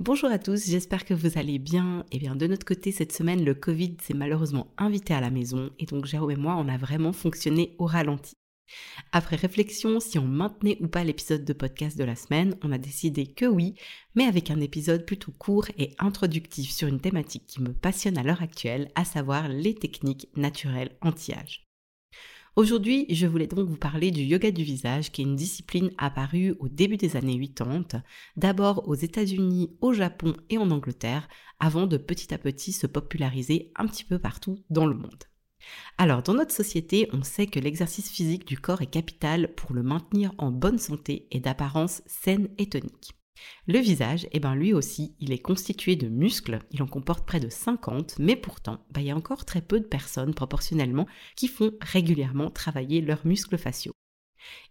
[0.00, 2.00] Bonjour à tous, j'espère que vous allez bien.
[2.10, 5.30] Et eh bien de notre côté, cette semaine, le Covid s'est malheureusement invité à la
[5.30, 8.34] maison et donc Jérôme et moi, on a vraiment fonctionné au ralenti.
[9.12, 12.78] Après réflexion, si on maintenait ou pas l'épisode de podcast de la semaine, on a
[12.78, 13.76] décidé que oui,
[14.16, 18.24] mais avec un épisode plutôt court et introductif sur une thématique qui me passionne à
[18.24, 21.63] l'heure actuelle, à savoir les techniques naturelles anti-âge.
[22.56, 26.54] Aujourd'hui, je voulais donc vous parler du yoga du visage, qui est une discipline apparue
[26.60, 28.04] au début des années 80,
[28.36, 33.72] d'abord aux États-Unis, au Japon et en Angleterre, avant de petit à petit se populariser
[33.74, 35.24] un petit peu partout dans le monde.
[35.98, 39.82] Alors, dans notre société, on sait que l'exercice physique du corps est capital pour le
[39.82, 43.16] maintenir en bonne santé et d'apparence saine et tonique.
[43.66, 47.40] Le visage, eh ben lui aussi, il est constitué de muscles, il en comporte près
[47.40, 51.48] de 50, mais pourtant, bah, il y a encore très peu de personnes proportionnellement qui
[51.48, 53.94] font régulièrement travailler leurs muscles faciaux.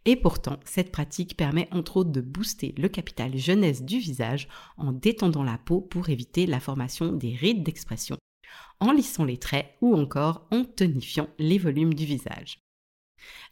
[0.05, 4.47] Et pourtant, cette pratique permet entre autres de booster le capital jeunesse du visage
[4.77, 8.17] en détendant la peau pour éviter la formation des rides d'expression,
[8.79, 12.62] en lissant les traits ou encore en tonifiant les volumes du visage.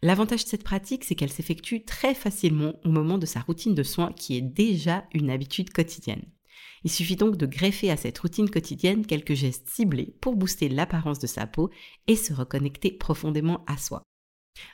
[0.01, 3.83] L'avantage de cette pratique, c'est qu'elle s'effectue très facilement au moment de sa routine de
[3.83, 6.25] soins qui est déjà une habitude quotidienne.
[6.83, 11.19] Il suffit donc de greffer à cette routine quotidienne quelques gestes ciblés pour booster l'apparence
[11.19, 11.69] de sa peau
[12.07, 14.03] et se reconnecter profondément à soi.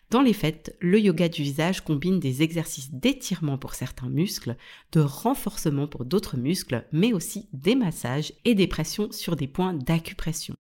[0.10, 4.56] Dans les faits, le yoga du visage combine des exercices d'étirement pour certains muscles,
[4.92, 9.74] de renforcement pour d'autres muscles, mais aussi des massages et des pressions sur des points
[9.74, 10.56] d'acupression.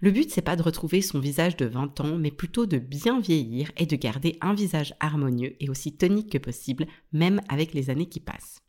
[0.00, 3.20] Le but, c'est pas de retrouver son visage de 20 ans, mais plutôt de bien
[3.20, 7.88] vieillir et de garder un visage harmonieux et aussi tonique que possible, même avec les
[7.90, 8.60] années qui passent.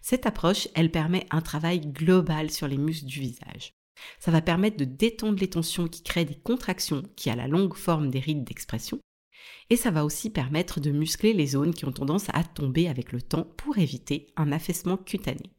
[0.00, 3.74] Cette approche, elle permet un travail global sur les muscles du visage.
[4.18, 7.74] Ça va permettre de détendre les tensions qui créent des contractions qui à la longue
[7.74, 9.00] forment des rides d'expression.
[9.70, 13.12] Et ça va aussi permettre de muscler les zones qui ont tendance à tomber avec
[13.12, 15.52] le temps pour éviter un affaissement cutané.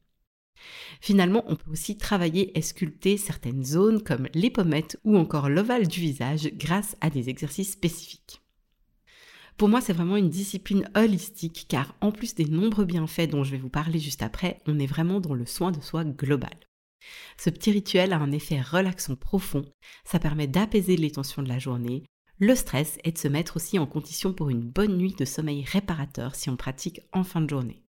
[1.00, 5.88] Finalement, on peut aussi travailler et sculpter certaines zones comme les pommettes ou encore l'ovale
[5.88, 8.40] du visage grâce à des exercices spécifiques.
[9.56, 13.52] Pour moi, c'est vraiment une discipline holistique car en plus des nombreux bienfaits dont je
[13.52, 16.56] vais vous parler juste après, on est vraiment dans le soin de soi global.
[17.36, 19.64] Ce petit rituel a un effet relaxant profond,
[20.04, 22.04] ça permet d'apaiser les tensions de la journée,
[22.38, 25.64] le stress et de se mettre aussi en condition pour une bonne nuit de sommeil
[25.64, 27.83] réparateur si on pratique en fin de journée.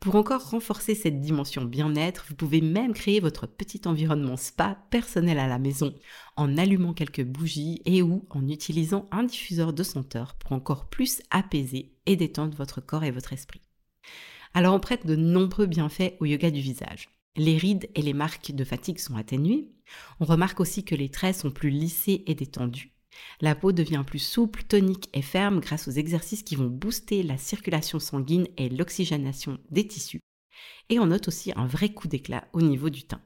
[0.00, 5.38] Pour encore renforcer cette dimension bien-être, vous pouvez même créer votre petit environnement spa personnel
[5.38, 5.94] à la maison
[6.36, 11.22] en allumant quelques bougies et ou en utilisant un diffuseur de senteur pour encore plus
[11.30, 13.62] apaiser et détendre votre corps et votre esprit.
[14.52, 17.08] Alors on prête de nombreux bienfaits au yoga du visage.
[17.36, 19.68] Les rides et les marques de fatigue sont atténuées.
[20.20, 22.93] On remarque aussi que les traits sont plus lissés et détendus.
[23.40, 27.38] La peau devient plus souple, tonique et ferme grâce aux exercices qui vont booster la
[27.38, 30.20] circulation sanguine et l'oxygénation des tissus.
[30.88, 33.22] Et on note aussi un vrai coup d'éclat au niveau du teint.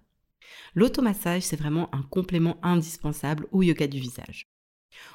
[0.74, 4.44] L'automassage, c'est vraiment un complément indispensable au yoga du visage.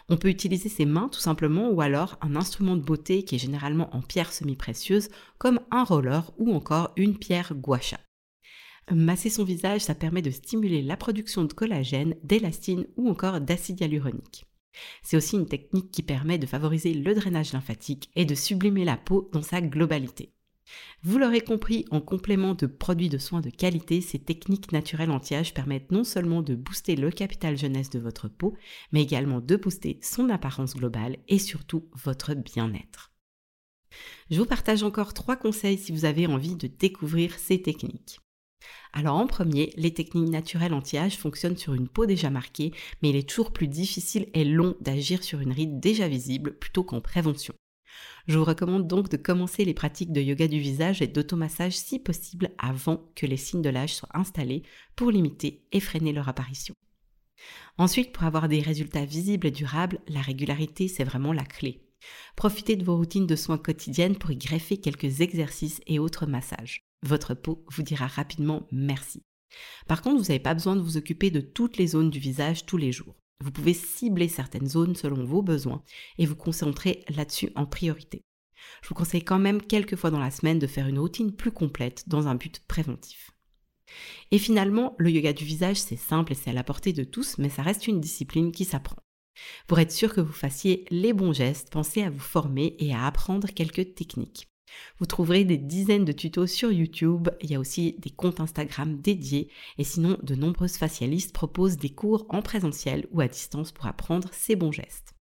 [0.09, 3.39] On peut utiliser ses mains tout simplement ou alors un instrument de beauté qui est
[3.39, 7.99] généralement en pierre semi-précieuse comme un roller ou encore une pierre guacha.
[8.91, 13.79] Masser son visage, ça permet de stimuler la production de collagène, d'élastine ou encore d'acide
[13.79, 14.45] hyaluronique.
[15.01, 18.97] C'est aussi une technique qui permet de favoriser le drainage lymphatique et de sublimer la
[18.97, 20.33] peau dans sa globalité.
[21.03, 25.53] Vous l'aurez compris, en complément de produits de soins de qualité, ces techniques naturelles anti-âge
[25.53, 28.55] permettent non seulement de booster le capital jeunesse de votre peau,
[28.91, 33.11] mais également de booster son apparence globale et surtout votre bien-être.
[34.31, 38.19] Je vous partage encore trois conseils si vous avez envie de découvrir ces techniques.
[38.93, 42.71] Alors en premier, les techniques naturelles anti-âge fonctionnent sur une peau déjà marquée,
[43.01, 46.83] mais il est toujours plus difficile et long d'agir sur une ride déjà visible plutôt
[46.83, 47.53] qu'en prévention.
[48.27, 51.99] Je vous recommande donc de commencer les pratiques de yoga du visage et d'automassage si
[51.99, 54.63] possible avant que les signes de l'âge soient installés
[54.95, 56.75] pour limiter et freiner leur apparition.
[57.77, 61.81] Ensuite, pour avoir des résultats visibles et durables, la régularité, c'est vraiment la clé.
[62.35, 66.83] Profitez de vos routines de soins quotidiennes pour y greffer quelques exercices et autres massages
[67.03, 69.23] votre peau vous dira rapidement merci.
[69.87, 72.65] Par contre, vous n'avez pas besoin de vous occuper de toutes les zones du visage
[72.65, 73.15] tous les jours.
[73.43, 75.83] Vous pouvez cibler certaines zones selon vos besoins
[76.17, 78.23] et vous concentrer là-dessus en priorité.
[78.81, 81.51] Je vous conseille quand même quelques fois dans la semaine de faire une routine plus
[81.51, 83.31] complète dans un but préventif.
[84.31, 87.37] Et finalement, le yoga du visage, c'est simple et c'est à la portée de tous,
[87.37, 88.97] mais ça reste une discipline qui s'apprend.
[89.67, 93.05] Pour être sûr que vous fassiez les bons gestes, pensez à vous former et à
[93.05, 94.47] apprendre quelques techniques.
[94.99, 98.99] Vous trouverez des dizaines de tutos sur YouTube, il y a aussi des comptes Instagram
[99.01, 103.87] dédiés et sinon de nombreuses facialistes proposent des cours en présentiel ou à distance pour
[103.87, 105.13] apprendre ces bons gestes.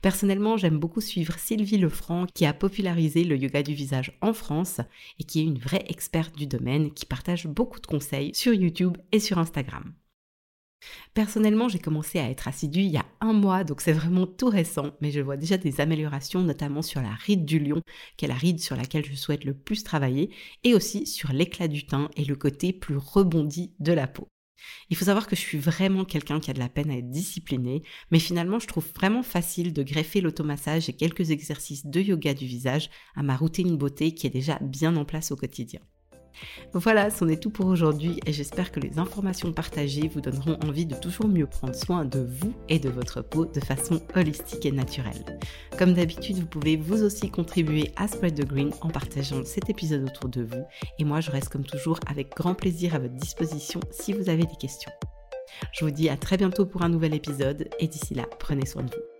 [0.00, 4.80] Personnellement, j'aime beaucoup suivre Sylvie Lefranc qui a popularisé le yoga du visage en France
[5.20, 8.98] et qui est une vraie experte du domaine qui partage beaucoup de conseils sur YouTube
[9.12, 9.94] et sur Instagram.
[11.14, 14.48] Personnellement, j'ai commencé à être assidue il y a un mois, donc c'est vraiment tout
[14.48, 17.82] récent, mais je vois déjà des améliorations, notamment sur la ride du lion,
[18.16, 20.30] qui est la ride sur laquelle je souhaite le plus travailler,
[20.64, 24.28] et aussi sur l'éclat du teint et le côté plus rebondi de la peau.
[24.90, 27.10] Il faut savoir que je suis vraiment quelqu'un qui a de la peine à être
[27.10, 32.34] discipliné, mais finalement je trouve vraiment facile de greffer l'automassage et quelques exercices de yoga
[32.34, 35.80] du visage à ma routine beauté qui est déjà bien en place au quotidien.
[36.72, 40.86] Voilà, c'en est tout pour aujourd'hui et j'espère que les informations partagées vous donneront envie
[40.86, 44.72] de toujours mieux prendre soin de vous et de votre peau de façon holistique et
[44.72, 45.38] naturelle.
[45.78, 50.04] Comme d'habitude, vous pouvez vous aussi contribuer à Spread the Green en partageant cet épisode
[50.04, 50.64] autour de vous
[50.98, 54.44] et moi je reste comme toujours avec grand plaisir à votre disposition si vous avez
[54.44, 54.92] des questions.
[55.72, 58.82] Je vous dis à très bientôt pour un nouvel épisode et d'ici là, prenez soin
[58.82, 59.11] de vous.